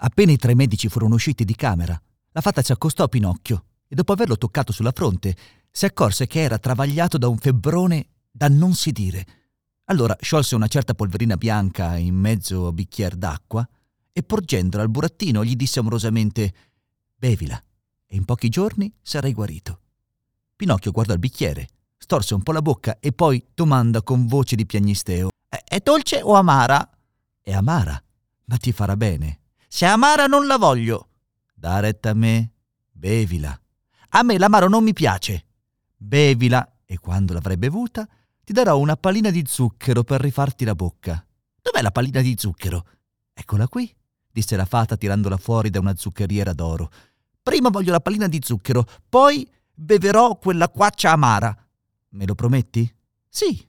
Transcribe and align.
Appena 0.00 0.30
i 0.30 0.36
tre 0.36 0.54
medici 0.54 0.88
furono 0.88 1.16
usciti 1.16 1.44
di 1.44 1.56
camera, 1.56 2.00
la 2.30 2.40
fata 2.40 2.62
si 2.62 2.70
accostò 2.70 3.04
a 3.04 3.08
Pinocchio 3.08 3.64
e 3.88 3.96
dopo 3.96 4.12
averlo 4.12 4.38
toccato 4.38 4.70
sulla 4.70 4.92
fronte 4.92 5.34
si 5.72 5.86
accorse 5.86 6.28
che 6.28 6.40
era 6.40 6.58
travagliato 6.58 7.18
da 7.18 7.26
un 7.26 7.36
febbrone 7.36 8.06
da 8.30 8.48
non 8.48 8.74
si 8.74 8.92
dire. 8.92 9.26
Allora 9.86 10.16
sciolse 10.20 10.54
una 10.54 10.68
certa 10.68 10.94
polverina 10.94 11.36
bianca 11.36 11.96
in 11.96 12.14
mezzo 12.14 12.68
a 12.68 12.72
bicchier 12.72 13.16
d'acqua 13.16 13.68
e 14.12 14.22
porgendola 14.22 14.84
al 14.84 14.90
burattino 14.90 15.44
gli 15.44 15.56
disse 15.56 15.80
amorosamente 15.80 16.54
Bevila 17.16 17.60
e 18.06 18.14
in 18.14 18.24
pochi 18.24 18.48
giorni 18.50 18.92
sarai 19.02 19.32
guarito. 19.32 19.80
Pinocchio 20.54 20.92
guardò 20.92 21.12
il 21.12 21.18
bicchiere, 21.18 21.68
storse 21.96 22.34
un 22.34 22.42
po' 22.44 22.52
la 22.52 22.62
bocca 22.62 22.98
e 23.00 23.10
poi 23.10 23.44
domanda 23.52 24.02
con 24.02 24.28
voce 24.28 24.54
di 24.54 24.64
piagnisteo 24.64 25.30
È, 25.48 25.80
dolce 25.82 26.22
o 26.22 26.34
amara? 26.34 26.88
È 27.40 27.52
amara, 27.52 28.00
ma 28.44 28.56
ti 28.58 28.70
farà 28.70 28.96
bene. 28.96 29.40
Se 29.70 29.84
è 29.84 29.88
amara 29.88 30.26
non 30.26 30.46
la 30.46 30.56
voglio. 30.56 31.08
Da 31.54 31.78
retta 31.80 32.10
a 32.10 32.14
me, 32.14 32.52
bevila. 32.90 33.58
A 34.10 34.22
me 34.22 34.38
l'amaro 34.38 34.68
non 34.68 34.82
mi 34.82 34.94
piace. 34.94 35.44
Bevila 35.94 36.80
e 36.86 36.98
quando 36.98 37.34
l'avrai 37.34 37.58
bevuta 37.58 38.08
ti 38.42 38.54
darò 38.54 38.78
una 38.78 38.96
pallina 38.96 39.30
di 39.30 39.44
zucchero 39.46 40.04
per 40.04 40.22
rifarti 40.22 40.64
la 40.64 40.74
bocca. 40.74 41.22
Dov'è 41.60 41.82
la 41.82 41.90
pallina 41.90 42.22
di 42.22 42.34
zucchero? 42.38 42.86
Eccola 43.34 43.68
qui, 43.68 43.94
disse 44.32 44.56
la 44.56 44.64
fata 44.64 44.96
tirandola 44.96 45.36
fuori 45.36 45.68
da 45.68 45.80
una 45.80 45.94
zuccheriera 45.94 46.54
d'oro. 46.54 46.90
Prima 47.42 47.68
voglio 47.68 47.92
la 47.92 48.00
pallina 48.00 48.26
di 48.26 48.40
zucchero, 48.42 48.86
poi 49.06 49.48
beverò 49.74 50.38
quella 50.38 50.70
quaccia 50.70 51.12
amara. 51.12 51.54
Me 52.10 52.26
lo 52.26 52.34
prometti? 52.34 52.90
Sì. 53.28 53.68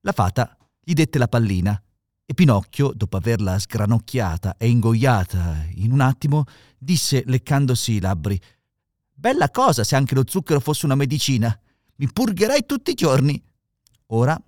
La 0.00 0.12
fata 0.12 0.56
gli 0.78 0.92
dette 0.92 1.18
la 1.18 1.26
pallina 1.26 1.80
e 2.26 2.34
Pinocchio, 2.34 2.92
dopo 2.92 3.16
averla 3.16 3.58
sgranocchiata 3.58 4.56
e 4.58 4.68
ingoiata 4.68 5.64
in 5.74 5.92
un 5.92 6.00
attimo, 6.00 6.44
disse 6.76 7.22
leccandosi 7.24 7.92
i 7.92 8.00
labbri 8.00 8.40
Bella 9.18 9.50
cosa 9.50 9.82
se 9.82 9.96
anche 9.96 10.14
lo 10.14 10.24
zucchero 10.26 10.60
fosse 10.60 10.84
una 10.84 10.94
medicina. 10.94 11.58
Mi 11.96 12.12
purgherei 12.12 12.66
tutti 12.66 12.90
i 12.90 12.94
giorni. 12.94 13.42
Ora 14.08 14.38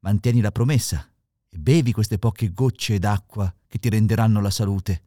mantieni 0.00 0.42
la 0.42 0.52
promessa 0.52 1.08
e 1.48 1.58
bevi 1.58 1.92
queste 1.92 2.18
poche 2.18 2.52
gocce 2.52 2.98
d'acqua 2.98 3.52
che 3.66 3.78
ti 3.78 3.88
renderanno 3.88 4.42
la 4.42 4.50
salute. 4.50 5.02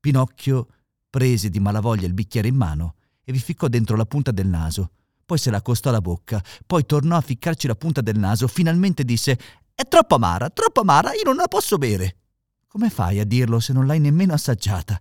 Pinocchio 0.00 0.66
prese 1.10 1.50
di 1.50 1.60
malavoglia 1.60 2.06
il 2.06 2.14
bicchiere 2.14 2.48
in 2.48 2.56
mano 2.56 2.94
e 3.22 3.32
vi 3.32 3.38
ficcò 3.38 3.68
dentro 3.68 3.96
la 3.96 4.06
punta 4.06 4.30
del 4.30 4.46
naso. 4.46 4.92
Poi 5.24 5.38
se 5.38 5.50
la 5.50 5.58
accostò 5.58 5.88
alla 5.88 6.00
bocca, 6.00 6.42
poi 6.66 6.84
tornò 6.84 7.16
a 7.16 7.20
ficcarci 7.20 7.66
la 7.66 7.74
punta 7.74 8.00
del 8.00 8.18
naso, 8.18 8.48
finalmente 8.48 9.04
disse 9.04 9.38
È 9.74 9.82
troppo 9.88 10.16
amara, 10.16 10.50
troppo 10.50 10.80
amara, 10.80 11.12
io 11.12 11.22
non 11.24 11.36
la 11.36 11.48
posso 11.48 11.78
bere. 11.78 12.16
Come 12.66 12.90
fai 12.90 13.18
a 13.18 13.24
dirlo 13.24 13.60
se 13.60 13.72
non 13.72 13.86
l'hai 13.86 14.00
nemmeno 14.00 14.32
assaggiata? 14.32 15.00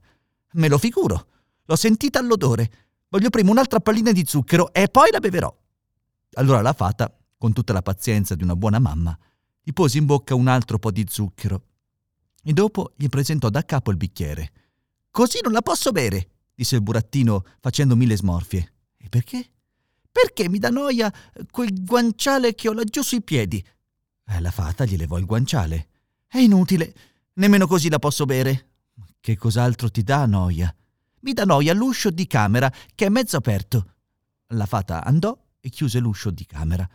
Me 0.53 0.67
lo 0.67 0.77
figuro. 0.77 1.27
L'ho 1.65 1.75
sentita 1.75 2.19
all'odore. 2.19 2.71
Voglio 3.07 3.29
prima 3.29 3.51
un'altra 3.51 3.79
pallina 3.79 4.11
di 4.11 4.25
zucchero 4.25 4.73
e 4.73 4.87
poi 4.89 5.09
la 5.11 5.19
beverò. 5.19 5.53
Allora 6.33 6.61
la 6.61 6.73
fata, 6.73 7.13
con 7.37 7.53
tutta 7.53 7.73
la 7.73 7.81
pazienza 7.81 8.35
di 8.35 8.43
una 8.43 8.55
buona 8.55 8.79
mamma, 8.79 9.17
gli 9.61 9.73
pose 9.73 9.97
in 9.97 10.05
bocca 10.05 10.35
un 10.35 10.47
altro 10.47 10.79
po' 10.79 10.91
di 10.91 11.05
zucchero 11.07 11.63
e 12.43 12.53
dopo 12.53 12.93
gli 12.95 13.07
presentò 13.07 13.49
da 13.49 13.63
capo 13.63 13.91
il 13.91 13.97
bicchiere. 13.97 14.51
Così 15.11 15.39
non 15.43 15.51
la 15.51 15.61
posso 15.61 15.91
bere, 15.91 16.29
disse 16.53 16.75
il 16.75 16.81
burattino 16.81 17.43
facendo 17.59 17.95
mille 17.95 18.15
smorfie. 18.15 18.73
E 18.97 19.09
perché? 19.09 19.50
Perché 20.11 20.49
mi 20.49 20.59
dà 20.59 20.69
noia 20.69 21.11
quel 21.49 21.83
guanciale 21.83 22.53
che 22.53 22.67
ho 22.67 22.73
laggiù 22.73 23.01
sui 23.01 23.21
piedi. 23.21 23.63
Eh, 24.25 24.39
la 24.41 24.51
fata 24.51 24.85
gli 24.85 24.97
levò 24.97 25.17
il 25.17 25.25
guanciale. 25.25 25.87
È 26.27 26.37
inutile, 26.37 26.93
nemmeno 27.33 27.67
così 27.67 27.89
la 27.89 27.99
posso 27.99 28.25
bere. 28.25 28.67
Che 29.19 29.37
cos'altro 29.37 29.89
ti 29.89 30.03
dà 30.03 30.25
noia? 30.25 30.73
Mi 31.21 31.33
dà 31.33 31.45
noia 31.45 31.73
l'uscio 31.73 32.09
di 32.09 32.27
camera, 32.27 32.71
che 32.95 33.05
è 33.05 33.09
mezzo 33.09 33.37
aperto. 33.37 33.93
La 34.47 34.65
fata 34.65 35.03
andò 35.03 35.37
e 35.59 35.69
chiuse 35.69 35.99
l'uscio 35.99 36.31
di 36.31 36.45
camera. 36.45 36.87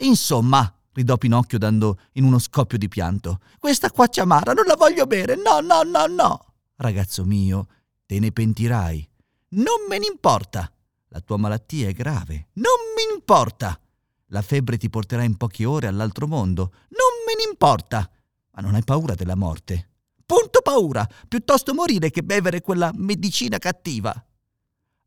Insomma, 0.00 0.72
gridò 0.92 1.16
Pinocchio 1.16 1.58
dando 1.58 2.00
in 2.12 2.24
uno 2.24 2.38
scoppio 2.38 2.76
di 2.76 2.88
pianto, 2.88 3.40
questa 3.58 3.90
quaccia 3.90 4.22
amara 4.22 4.52
non 4.52 4.64
la 4.66 4.76
voglio 4.76 5.06
bere. 5.06 5.36
No, 5.36 5.60
no, 5.60 5.82
no, 5.82 6.06
no. 6.06 6.54
Ragazzo 6.76 7.24
mio, 7.24 7.66
te 8.04 8.18
ne 8.18 8.32
pentirai. 8.32 9.08
Non 9.50 9.86
me 9.88 9.98
ne 9.98 10.06
importa. 10.06 10.70
La 11.08 11.20
tua 11.20 11.36
malattia 11.36 11.88
è 11.88 11.92
grave. 11.92 12.48
Non 12.54 12.74
mi 12.96 13.14
importa. 13.14 13.80
La 14.26 14.42
febbre 14.42 14.76
ti 14.76 14.90
porterà 14.90 15.22
in 15.22 15.36
poche 15.36 15.64
ore 15.64 15.86
all'altro 15.86 16.26
mondo. 16.26 16.72
Non 16.88 17.24
me 17.26 17.34
ne 17.36 17.50
importa. 17.50 18.10
Ma 18.52 18.62
non 18.62 18.74
hai 18.74 18.84
paura 18.84 19.14
della 19.14 19.34
morte? 19.34 19.90
Punto 20.26 20.60
paura. 20.62 21.08
Piuttosto 21.26 21.72
morire 21.72 22.10
che 22.10 22.22
bevere 22.22 22.60
quella 22.60 22.90
medicina 22.94 23.58
cattiva. 23.58 24.12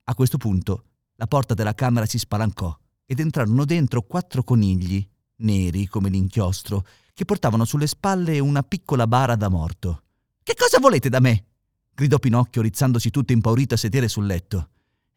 A 0.05 0.15
questo 0.15 0.37
punto 0.37 0.85
la 1.15 1.27
porta 1.27 1.53
della 1.53 1.75
camera 1.75 2.07
si 2.07 2.17
spalancò 2.17 2.75
ed 3.05 3.19
entrarono 3.19 3.65
dentro 3.65 4.01
quattro 4.01 4.43
conigli, 4.43 5.07
neri 5.37 5.85
come 5.85 6.09
l'inchiostro, 6.09 6.83
che 7.13 7.25
portavano 7.25 7.65
sulle 7.65 7.85
spalle 7.85 8.39
una 8.39 8.63
piccola 8.63 9.05
bara 9.05 9.35
da 9.35 9.49
morto. 9.49 10.03
Che 10.41 10.55
cosa 10.55 10.79
volete 10.79 11.09
da 11.09 11.19
me? 11.19 11.45
gridò 11.93 12.17
Pinocchio, 12.17 12.63
rizzandosi 12.63 13.11
tutto 13.11 13.33
impaurito 13.33 13.75
a 13.75 13.77
sedere 13.77 14.07
sul 14.07 14.25
letto. 14.25 14.70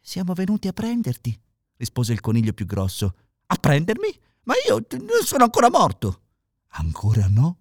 Siamo 0.07 0.35
venuti 0.35 0.69
a 0.69 0.75
prenderti, 0.75 1.35
rispose 1.79 2.13
il 2.13 2.21
coniglio 2.21 2.53
più 2.53 2.67
grosso. 2.67 3.15
A 3.47 3.55
prendermi? 3.55 4.15
Ma 4.43 4.53
io 4.69 4.85
non 4.99 5.25
sono 5.25 5.45
ancora 5.45 5.71
morto. 5.71 6.21
Ancora 6.73 7.27
no? 7.27 7.61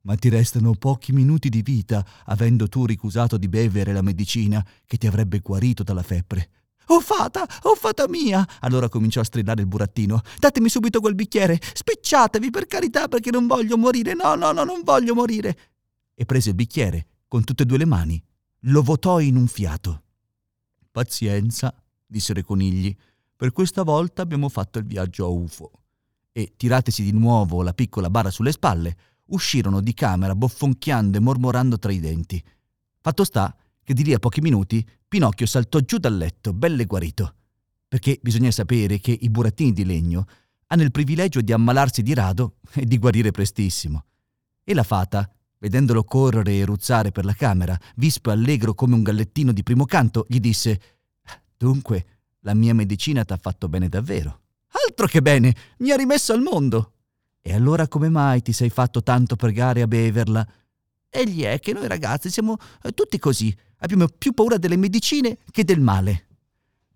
Ma 0.00 0.16
ti 0.16 0.28
restano 0.28 0.74
pochi 0.74 1.12
minuti 1.12 1.48
di 1.48 1.62
vita, 1.62 2.04
avendo 2.24 2.68
tu 2.68 2.84
ricusato 2.84 3.36
di 3.36 3.46
bevere 3.46 3.92
la 3.92 4.02
medicina 4.02 4.66
che 4.84 4.96
ti 4.96 5.06
avrebbe 5.06 5.38
guarito 5.38 5.84
dalla 5.84 6.02
febbre. 6.02 6.50
Oh 6.86 7.00
fata, 7.00 7.46
oh 7.62 7.76
fata 7.76 8.08
mia! 8.08 8.44
Allora 8.58 8.88
cominciò 8.88 9.20
a 9.20 9.24
strillare 9.24 9.60
il 9.60 9.68
burattino. 9.68 10.20
Datemi 10.36 10.68
subito 10.68 10.98
quel 10.98 11.14
bicchiere, 11.14 11.60
spicciatevi 11.60 12.50
per 12.50 12.66
carità 12.66 13.06
perché 13.06 13.30
non 13.30 13.46
voglio 13.46 13.78
morire, 13.78 14.14
no, 14.14 14.34
no, 14.34 14.50
no, 14.50 14.64
non 14.64 14.80
voglio 14.82 15.14
morire. 15.14 15.56
E 16.12 16.26
prese 16.26 16.48
il 16.48 16.56
bicchiere 16.56 17.06
con 17.28 17.44
tutte 17.44 17.62
e 17.62 17.66
due 17.66 17.78
le 17.78 17.86
mani, 17.86 18.20
lo 18.62 18.82
votò 18.82 19.20
in 19.20 19.36
un 19.36 19.46
fiato. 19.46 20.02
Pazienza, 20.98 21.72
dissero 22.04 22.40
i 22.40 22.42
conigli, 22.42 22.92
per 23.36 23.52
questa 23.52 23.84
volta 23.84 24.20
abbiamo 24.20 24.48
fatto 24.48 24.80
il 24.80 24.84
viaggio 24.84 25.26
a 25.26 25.28
UFO. 25.28 25.70
E, 26.32 26.54
tiratesi 26.56 27.04
di 27.04 27.12
nuovo 27.12 27.62
la 27.62 27.72
piccola 27.72 28.10
bara 28.10 28.30
sulle 28.30 28.50
spalle, 28.50 28.96
uscirono 29.26 29.80
di 29.80 29.94
camera 29.94 30.34
bofonchiando 30.34 31.16
e 31.16 31.20
mormorando 31.20 31.78
tra 31.78 31.92
i 31.92 32.00
denti. 32.00 32.42
Fatto 33.00 33.22
sta 33.22 33.56
che 33.84 33.94
di 33.94 34.02
lì 34.02 34.12
a 34.12 34.18
pochi 34.18 34.40
minuti 34.40 34.84
Pinocchio 35.06 35.46
saltò 35.46 35.78
giù 35.78 35.98
dal 35.98 36.16
letto, 36.16 36.52
belle 36.52 36.84
guarito. 36.84 37.34
Perché 37.86 38.18
bisogna 38.20 38.50
sapere 38.50 38.98
che 38.98 39.16
i 39.20 39.30
burattini 39.30 39.72
di 39.72 39.84
legno 39.84 40.26
hanno 40.66 40.82
il 40.82 40.90
privilegio 40.90 41.42
di 41.42 41.52
ammalarsi 41.52 42.02
di 42.02 42.12
rado 42.12 42.56
e 42.74 42.86
di 42.86 42.98
guarire 42.98 43.30
prestissimo. 43.30 44.04
E 44.64 44.74
la 44.74 44.82
fata, 44.82 45.32
vedendolo 45.58 46.04
correre 46.04 46.56
e 46.56 46.64
ruzzare 46.64 47.10
per 47.10 47.24
la 47.24 47.34
camera, 47.34 47.78
vispo 47.96 48.30
e 48.30 48.32
allegro 48.32 48.74
come 48.74 48.94
un 48.94 49.02
gallettino 49.02 49.52
di 49.52 49.62
primo 49.62 49.84
canto, 49.84 50.26
gli 50.28 50.40
disse 50.40 50.80
Dunque, 51.56 52.06
la 52.40 52.54
mia 52.54 52.74
medicina 52.74 53.24
t'ha 53.24 53.36
fatto 53.36 53.68
bene 53.68 53.88
davvero. 53.88 54.40
Altro 54.86 55.06
che 55.06 55.20
bene, 55.22 55.54
mi 55.78 55.90
ha 55.90 55.96
rimesso 55.96 56.32
al 56.32 56.40
mondo. 56.40 56.92
E 57.40 57.54
allora 57.54 57.88
come 57.88 58.08
mai 58.08 58.42
ti 58.42 58.52
sei 58.52 58.70
fatto 58.70 59.02
tanto 59.02 59.36
pregare 59.36 59.82
a 59.82 59.86
beverla? 59.86 60.46
Egli 61.08 61.42
è 61.42 61.58
che 61.58 61.72
noi 61.72 61.88
ragazzi 61.88 62.30
siamo 62.30 62.56
eh, 62.82 62.92
tutti 62.92 63.18
così, 63.18 63.54
abbiamo 63.78 64.06
più 64.06 64.32
paura 64.32 64.58
delle 64.58 64.76
medicine 64.76 65.38
che 65.50 65.64
del 65.64 65.80
male. 65.80 66.26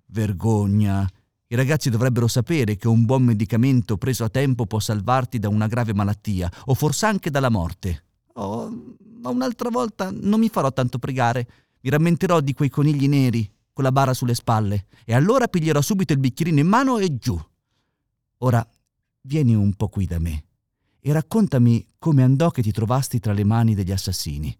Vergogna. 0.06 1.08
I 1.48 1.54
ragazzi 1.54 1.90
dovrebbero 1.90 2.28
sapere 2.28 2.76
che 2.76 2.88
un 2.88 3.04
buon 3.04 3.24
medicamento 3.24 3.96
preso 3.96 4.24
a 4.24 4.28
tempo 4.28 4.66
può 4.66 4.78
salvarti 4.78 5.38
da 5.38 5.48
una 5.48 5.66
grave 5.66 5.94
malattia 5.94 6.50
o 6.66 6.74
forse 6.74 7.06
anche 7.06 7.30
dalla 7.30 7.50
morte. 7.50 8.04
Oh, 8.34 8.96
ma 9.20 9.30
un'altra 9.30 9.68
volta 9.68 10.10
non 10.10 10.40
mi 10.40 10.48
farò 10.48 10.72
tanto 10.72 10.98
pregare. 10.98 11.48
Mi 11.80 11.90
rammenterò 11.90 12.40
di 12.40 12.54
quei 12.54 12.70
conigli 12.70 13.08
neri 13.08 13.50
con 13.72 13.84
la 13.84 13.92
bara 13.92 14.14
sulle 14.14 14.34
spalle 14.34 14.86
e 15.04 15.14
allora 15.14 15.48
piglierò 15.48 15.80
subito 15.80 16.12
il 16.12 16.18
bicchierino 16.18 16.60
in 16.60 16.66
mano 16.66 16.98
e 16.98 17.16
giù. 17.16 17.38
Ora 18.38 18.66
vieni 19.22 19.54
un 19.54 19.74
po' 19.74 19.88
qui 19.88 20.06
da 20.06 20.18
me 20.18 20.44
e 21.00 21.12
raccontami 21.12 21.86
come 21.98 22.22
andò 22.22 22.50
che 22.50 22.62
ti 22.62 22.70
trovasti 22.70 23.18
tra 23.18 23.32
le 23.32 23.44
mani 23.44 23.74
degli 23.74 23.92
assassini. 23.92 24.56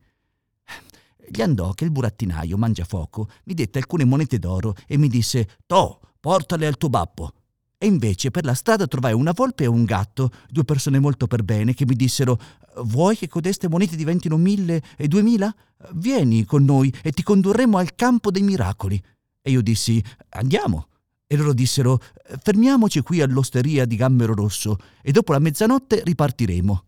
gli 1.28 1.40
andò 1.40 1.72
che 1.72 1.84
il 1.84 1.90
burattinaio 1.90 2.58
Mangiafoco 2.58 3.30
mi 3.44 3.54
dette 3.54 3.78
alcune 3.78 4.04
monete 4.04 4.38
d'oro 4.38 4.74
e 4.86 4.98
mi 4.98 5.08
disse 5.08 5.58
«To, 5.66 6.00
portale 6.20 6.66
al 6.66 6.76
tuo 6.76 6.88
babbo». 6.88 7.34
E 7.82 7.86
invece 7.86 8.30
per 8.30 8.44
la 8.44 8.54
strada 8.54 8.86
trovai 8.86 9.12
una 9.12 9.32
volpe 9.34 9.64
e 9.64 9.66
un 9.66 9.82
gatto, 9.82 10.30
due 10.48 10.62
persone 10.62 11.00
molto 11.00 11.26
per 11.26 11.42
bene, 11.42 11.74
che 11.74 11.84
mi 11.84 11.96
dissero 11.96 12.38
«Vuoi 12.84 13.16
che 13.16 13.26
codeste 13.26 13.68
monete 13.68 13.96
diventino 13.96 14.36
mille 14.36 14.80
e 14.96 15.08
duemila? 15.08 15.52
Vieni 15.94 16.44
con 16.44 16.62
noi 16.64 16.94
e 17.02 17.10
ti 17.10 17.24
condurremo 17.24 17.78
al 17.78 17.96
campo 17.96 18.30
dei 18.30 18.42
miracoli». 18.42 19.02
E 19.42 19.50
io 19.50 19.62
dissi 19.62 20.00
«Andiamo». 20.28 20.86
E 21.26 21.36
loro 21.36 21.52
dissero 21.52 22.00
«Fermiamoci 22.40 23.00
qui 23.00 23.20
all'osteria 23.20 23.84
di 23.84 23.96
Gambero 23.96 24.32
Rosso 24.34 24.78
e 25.02 25.10
dopo 25.10 25.32
la 25.32 25.40
mezzanotte 25.40 26.02
ripartiremo». 26.04 26.84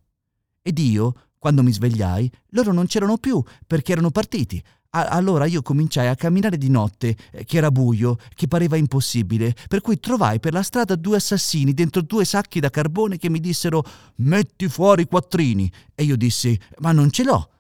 Ed 0.62 0.78
io, 0.78 1.14
quando 1.40 1.64
mi 1.64 1.72
svegliai, 1.72 2.30
loro 2.50 2.72
non 2.72 2.86
c'erano 2.86 3.18
più 3.18 3.42
perché 3.66 3.90
erano 3.90 4.12
partiti. 4.12 4.62
Allora 4.96 5.46
io 5.46 5.60
cominciai 5.60 6.06
a 6.06 6.14
camminare 6.14 6.56
di 6.56 6.70
notte, 6.70 7.16
eh, 7.32 7.44
che 7.44 7.56
era 7.56 7.72
buio, 7.72 8.16
che 8.32 8.46
pareva 8.46 8.76
impossibile, 8.76 9.52
per 9.66 9.80
cui 9.80 9.98
trovai 9.98 10.38
per 10.38 10.52
la 10.52 10.62
strada 10.62 10.94
due 10.94 11.16
assassini 11.16 11.74
dentro 11.74 12.00
due 12.00 12.24
sacchi 12.24 12.60
da 12.60 12.70
carbone 12.70 13.16
che 13.16 13.28
mi 13.28 13.40
dissero 13.40 13.82
metti 14.16 14.68
fuori 14.68 15.02
i 15.02 15.06
quattrini. 15.06 15.70
E 15.96 16.04
io 16.04 16.16
dissi 16.16 16.56
ma 16.78 16.92
non 16.92 17.10
ce 17.10 17.24
l'ho, 17.24 17.50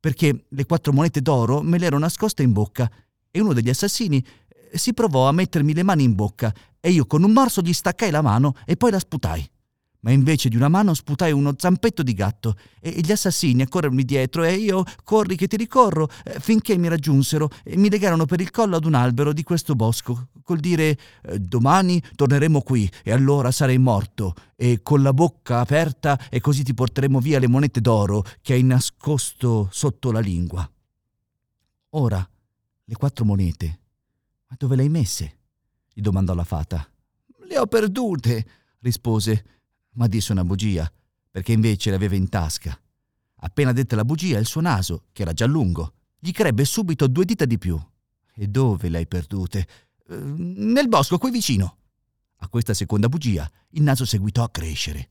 perché 0.00 0.46
le 0.48 0.64
quattro 0.64 0.94
monete 0.94 1.20
d'oro 1.20 1.60
me 1.60 1.76
le 1.76 1.84
ero 1.84 1.98
nascoste 1.98 2.42
in 2.42 2.52
bocca. 2.52 2.90
E 3.30 3.40
uno 3.40 3.52
degli 3.52 3.68
assassini 3.68 4.24
eh, 4.70 4.78
si 4.78 4.94
provò 4.94 5.28
a 5.28 5.32
mettermi 5.32 5.74
le 5.74 5.82
mani 5.82 6.04
in 6.04 6.14
bocca 6.14 6.50
e 6.80 6.90
io 6.90 7.04
con 7.04 7.22
un 7.22 7.32
morso 7.32 7.60
gli 7.60 7.74
staccai 7.74 8.10
la 8.10 8.22
mano 8.22 8.54
e 8.64 8.76
poi 8.76 8.90
la 8.90 8.98
sputai 8.98 9.48
ma 10.00 10.10
invece 10.10 10.48
di 10.48 10.56
una 10.56 10.68
mano 10.68 10.94
sputai 10.94 11.32
uno 11.32 11.54
zampetto 11.56 12.02
di 12.02 12.14
gatto 12.14 12.56
e 12.80 13.00
gli 13.00 13.12
assassini 13.12 13.62
a 13.62 13.68
corrermi 13.68 14.04
dietro 14.04 14.44
e 14.44 14.54
io 14.54 14.84
corri 15.04 15.36
che 15.36 15.46
ti 15.46 15.56
ricorro 15.56 16.08
eh, 16.24 16.40
finché 16.40 16.76
mi 16.76 16.88
raggiunsero 16.88 17.50
e 17.64 17.76
mi 17.76 17.90
legarono 17.90 18.24
per 18.24 18.40
il 18.40 18.50
collo 18.50 18.76
ad 18.76 18.84
un 18.84 18.94
albero 18.94 19.32
di 19.32 19.42
questo 19.42 19.74
bosco 19.74 20.28
col 20.42 20.58
dire 20.58 20.98
eh, 21.22 21.38
domani 21.38 22.02
torneremo 22.14 22.60
qui 22.62 22.90
e 23.02 23.12
allora 23.12 23.50
sarai 23.50 23.78
morto 23.78 24.34
e 24.56 24.80
con 24.82 25.02
la 25.02 25.12
bocca 25.12 25.60
aperta 25.60 26.28
e 26.28 26.40
così 26.40 26.62
ti 26.62 26.74
porteremo 26.74 27.20
via 27.20 27.38
le 27.38 27.48
monete 27.48 27.80
d'oro 27.80 28.24
che 28.42 28.54
hai 28.54 28.62
nascosto 28.62 29.68
sotto 29.70 30.12
la 30.12 30.20
lingua. 30.20 30.68
Ora, 31.90 32.28
le 32.84 32.94
quattro 32.94 33.24
monete, 33.24 33.80
ma 34.48 34.56
dove 34.58 34.76
le 34.76 34.82
hai 34.82 34.88
messe? 34.88 35.38
gli 35.92 36.02
domandò 36.02 36.34
la 36.34 36.44
fata. 36.44 36.88
Le 37.46 37.58
ho 37.58 37.66
perdute, 37.66 38.46
rispose 38.80 39.59
ma 39.92 40.06
disse 40.06 40.32
una 40.32 40.44
bugia, 40.44 40.90
perché 41.30 41.52
invece 41.52 41.90
l'aveva 41.90 42.14
in 42.14 42.28
tasca. 42.28 42.78
Appena 43.42 43.72
dette 43.72 43.96
la 43.96 44.04
bugia, 44.04 44.38
il 44.38 44.46
suo 44.46 44.60
naso, 44.60 45.04
che 45.12 45.22
era 45.22 45.32
già 45.32 45.46
lungo, 45.46 45.94
gli 46.18 46.32
crebbe 46.32 46.64
subito 46.64 47.06
due 47.06 47.24
dita 47.24 47.44
di 47.44 47.58
più. 47.58 47.80
E 48.34 48.46
dove 48.46 48.88
le 48.88 48.98
hai 48.98 49.06
perdute? 49.06 49.66
Eh, 50.08 50.16
nel 50.16 50.88
bosco, 50.88 51.18
qui 51.18 51.30
vicino. 51.30 51.76
A 52.42 52.48
questa 52.48 52.74
seconda 52.74 53.08
bugia, 53.08 53.50
il 53.70 53.82
naso 53.82 54.04
seguitò 54.04 54.42
a 54.42 54.50
crescere. 54.50 55.08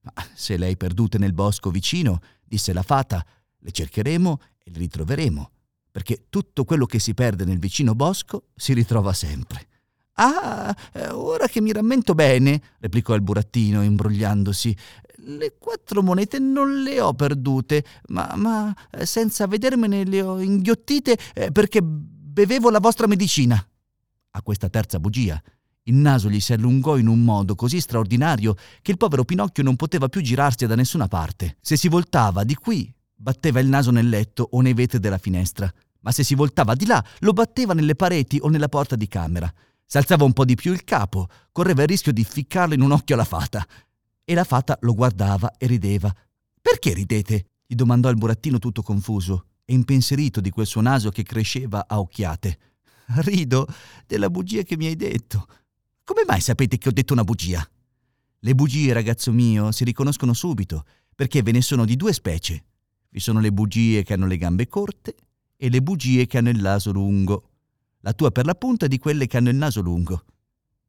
Ma 0.00 0.12
se 0.34 0.56
le 0.56 0.66
hai 0.66 0.76
perdute 0.76 1.18
nel 1.18 1.32
bosco 1.32 1.70
vicino, 1.70 2.20
disse 2.44 2.72
la 2.72 2.82
fata, 2.82 3.24
le 3.58 3.70
cercheremo 3.70 4.40
e 4.58 4.70
le 4.70 4.78
ritroveremo, 4.78 5.50
perché 5.90 6.26
tutto 6.28 6.64
quello 6.64 6.86
che 6.86 6.98
si 6.98 7.14
perde 7.14 7.44
nel 7.44 7.58
vicino 7.58 7.94
bosco 7.94 8.48
si 8.54 8.72
ritrova 8.72 9.12
sempre. 9.12 9.66
Ah, 10.20 10.74
eh, 10.94 11.10
ora 11.10 11.46
che 11.46 11.60
mi 11.60 11.72
rammento 11.72 12.14
bene, 12.14 12.60
replicò 12.80 13.14
il 13.14 13.22
burattino, 13.22 13.84
imbrogliandosi, 13.84 14.76
le 15.18 15.54
quattro 15.58 16.02
monete 16.02 16.40
non 16.40 16.82
le 16.82 17.00
ho 17.00 17.14
perdute, 17.14 17.84
ma, 18.08 18.32
ma 18.34 18.74
eh, 18.90 19.06
senza 19.06 19.46
vedermene 19.46 20.04
le 20.04 20.22
ho 20.22 20.40
inghiottite 20.40 21.16
eh, 21.34 21.52
perché 21.52 21.80
bevevo 21.82 22.68
la 22.70 22.80
vostra 22.80 23.06
medicina. 23.06 23.64
A 24.32 24.42
questa 24.42 24.68
terza 24.68 24.98
bugia, 24.98 25.40
il 25.84 25.94
naso 25.94 26.28
gli 26.28 26.40
si 26.40 26.52
allungò 26.52 26.96
in 26.96 27.06
un 27.06 27.22
modo 27.22 27.54
così 27.54 27.80
straordinario 27.80 28.54
che 28.82 28.90
il 28.90 28.96
povero 28.96 29.24
Pinocchio 29.24 29.62
non 29.62 29.76
poteva 29.76 30.08
più 30.08 30.20
girarsi 30.20 30.66
da 30.66 30.74
nessuna 30.74 31.06
parte. 31.06 31.58
Se 31.60 31.76
si 31.76 31.88
voltava 31.88 32.42
di 32.42 32.56
qui, 32.56 32.92
batteva 33.14 33.60
il 33.60 33.68
naso 33.68 33.92
nel 33.92 34.08
letto 34.08 34.48
o 34.50 34.60
nei 34.62 34.74
vetri 34.74 34.98
della 34.98 35.18
finestra, 35.18 35.72
ma 36.00 36.10
se 36.10 36.24
si 36.24 36.34
voltava 36.34 36.74
di 36.74 36.86
là, 36.86 37.04
lo 37.20 37.32
batteva 37.32 37.72
nelle 37.72 37.94
pareti 37.94 38.38
o 38.40 38.48
nella 38.48 38.68
porta 38.68 38.96
di 38.96 39.06
camera. 39.06 39.52
S'alzava 39.90 40.24
un 40.24 40.34
po' 40.34 40.44
di 40.44 40.54
più 40.54 40.74
il 40.74 40.84
capo, 40.84 41.28
correva 41.50 41.80
il 41.80 41.88
rischio 41.88 42.12
di 42.12 42.22
ficcarlo 42.22 42.74
in 42.74 42.82
un 42.82 42.92
occhio 42.92 43.14
alla 43.14 43.24
fata. 43.24 43.66
E 44.22 44.34
la 44.34 44.44
fata 44.44 44.76
lo 44.82 44.92
guardava 44.92 45.54
e 45.56 45.66
rideva. 45.66 46.14
Perché 46.60 46.92
ridete? 46.92 47.46
gli 47.66 47.74
domandò 47.74 48.10
il 48.10 48.16
burattino 48.16 48.58
tutto 48.58 48.82
confuso 48.82 49.46
e 49.64 49.72
impensierito 49.72 50.42
di 50.42 50.50
quel 50.50 50.66
suo 50.66 50.82
naso 50.82 51.08
che 51.08 51.22
cresceva 51.22 51.86
a 51.88 52.00
occhiate. 52.00 52.58
Rido 53.24 53.66
della 54.06 54.28
bugia 54.28 54.60
che 54.60 54.76
mi 54.76 54.84
hai 54.84 54.96
detto. 54.96 55.46
Come 56.04 56.24
mai 56.26 56.42
sapete 56.42 56.76
che 56.76 56.90
ho 56.90 56.92
detto 56.92 57.14
una 57.14 57.24
bugia? 57.24 57.66
Le 58.40 58.54
bugie, 58.54 58.92
ragazzo 58.92 59.32
mio, 59.32 59.72
si 59.72 59.84
riconoscono 59.84 60.34
subito, 60.34 60.84
perché 61.14 61.40
ve 61.40 61.52
ne 61.52 61.62
sono 61.62 61.86
di 61.86 61.96
due 61.96 62.12
specie. 62.12 62.62
Vi 63.08 63.20
sono 63.20 63.40
le 63.40 63.52
bugie 63.52 64.02
che 64.02 64.12
hanno 64.12 64.26
le 64.26 64.36
gambe 64.36 64.66
corte 64.66 65.14
e 65.56 65.70
le 65.70 65.80
bugie 65.80 66.26
che 66.26 66.36
hanno 66.36 66.50
il 66.50 66.60
naso 66.60 66.92
lungo. 66.92 67.47
La 68.00 68.12
tua 68.12 68.30
per 68.30 68.44
l'appunto 68.46 68.84
è 68.84 68.88
di 68.88 68.98
quelle 68.98 69.26
che 69.26 69.36
hanno 69.36 69.50
il 69.50 69.56
naso 69.56 69.80
lungo. 69.80 70.24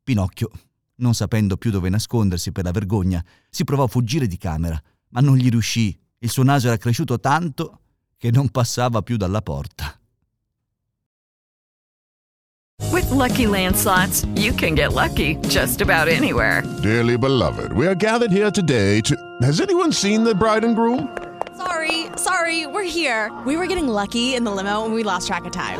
Pinocchio, 0.03 0.49
non 0.95 1.13
sapendo 1.13 1.57
più 1.57 1.71
dove 1.71 1.89
nascondersi 1.89 2.51
per 2.51 2.63
la 2.63 2.71
vergogna, 2.71 3.23
si 3.49 3.63
provò 3.63 3.83
a 3.83 3.87
fuggire 3.87 4.27
di 4.27 4.37
camera, 4.37 4.79
ma 5.09 5.19
non 5.21 5.35
gli 5.35 5.49
riuscì. 5.49 5.97
Il 6.19 6.29
suo 6.29 6.43
naso 6.43 6.67
era 6.67 6.77
cresciuto 6.77 7.19
tanto 7.19 7.79
che 8.17 8.31
non 8.31 8.49
passava 8.49 9.01
più 9.01 9.17
dalla 9.17 9.41
porta. 9.41 9.93
With 12.91 13.09
lucky 13.11 13.45
landslots, 13.45 14.25
you 14.35 14.53
can 14.53 14.75
get 14.75 14.93
lucky 14.93 15.35
just 15.47 15.81
about 15.81 16.07
anywhere. 16.07 16.63
Dearly 16.81 17.17
beloved, 17.17 17.71
we 17.73 17.87
are 17.87 17.95
gathered 17.95 18.31
here 18.31 18.51
today 18.51 19.01
to. 19.01 19.15
Has 19.41 19.59
anyone 19.61 19.91
seen 19.91 20.23
the 20.23 20.35
bride 20.35 20.63
and 20.63 20.75
groom? 20.75 21.15
Sorry, 21.57 22.07
sorry, 22.15 22.67
we're 22.67 22.83
here. 22.89 23.31
We 23.45 23.57
were 23.57 23.67
getting 23.67 23.87
lucky 23.87 24.35
in 24.35 24.43
the 24.43 24.51
limo 24.51 24.85
and 24.85 24.93
we 24.93 25.03
lost 25.03 25.27
track 25.27 25.45
of 25.45 25.51
time. 25.51 25.79